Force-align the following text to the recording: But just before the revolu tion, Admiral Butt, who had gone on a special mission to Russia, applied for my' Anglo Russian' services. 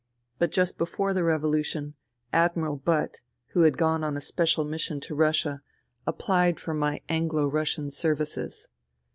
But 0.39 0.51
just 0.51 0.79
before 0.79 1.13
the 1.13 1.21
revolu 1.21 1.63
tion, 1.63 1.93
Admiral 2.33 2.75
Butt, 2.77 3.19
who 3.49 3.61
had 3.61 3.77
gone 3.77 4.03
on 4.03 4.17
a 4.17 4.19
special 4.19 4.65
mission 4.65 4.99
to 5.01 5.13
Russia, 5.13 5.61
applied 6.07 6.59
for 6.59 6.73
my' 6.73 7.01
Anglo 7.17 7.45
Russian' 7.45 7.91
services. 7.91 8.65